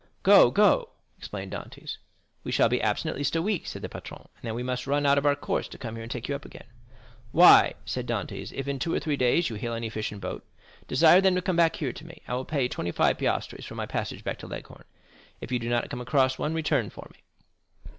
"Go, 0.23 0.49
go!" 0.49 0.89
exclaimed 1.19 1.51
Dantès. 1.51 1.97
"We 2.43 2.51
shall 2.51 2.69
be 2.69 2.81
absent 2.81 3.11
at 3.11 3.15
least 3.17 3.35
a 3.35 3.41
week," 3.43 3.67
said 3.67 3.83
the 3.83 3.87
patron, 3.87 4.21
"and 4.35 4.41
then 4.43 4.55
we 4.55 4.63
must 4.63 4.87
run 4.87 5.05
out 5.05 5.19
of 5.19 5.27
our 5.27 5.35
course 5.35 5.67
to 5.67 5.77
come 5.77 5.93
here 5.95 6.01
and 6.01 6.09
take 6.09 6.27
you 6.27 6.33
up 6.33 6.43
again." 6.43 6.65
"Why," 7.31 7.75
said 7.85 8.07
Dantès, 8.07 8.51
"if 8.51 8.67
in 8.67 8.79
two 8.79 8.95
or 8.95 8.99
three 8.99 9.15
days 9.15 9.51
you 9.51 9.57
hail 9.57 9.75
any 9.75 9.89
fishing 9.91 10.17
boat, 10.17 10.43
desire 10.87 11.21
them 11.21 11.35
to 11.35 11.41
come 11.43 11.59
here 11.75 11.93
to 11.93 12.07
me. 12.07 12.23
I 12.27 12.33
will 12.33 12.45
pay 12.45 12.67
twenty 12.67 12.91
five 12.91 13.19
piastres 13.19 13.67
for 13.67 13.75
my 13.75 13.85
passage 13.85 14.23
back 14.23 14.39
to 14.39 14.47
Leghorn. 14.47 14.85
If 15.39 15.51
you 15.51 15.59
do 15.59 15.69
not 15.69 15.91
come 15.91 16.01
across 16.01 16.39
one, 16.39 16.55
return 16.55 16.89
for 16.89 17.07
me." 17.13 17.19